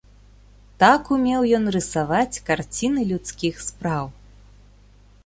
Так 0.83 1.11
умеў 1.15 1.41
ён 1.57 1.63
рысаваць 1.75 2.41
карціны 2.47 3.01
людскіх 3.11 3.55
спраў. 3.67 4.05